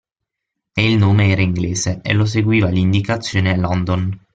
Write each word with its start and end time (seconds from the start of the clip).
E 0.73 0.91
il 0.91 0.97
nome 0.97 1.27
era 1.29 1.43
inglese 1.43 1.99
e 2.01 2.13
lo 2.13 2.25
seguiva 2.25 2.69
l'indicazione: 2.71 3.55
London. 3.55 4.19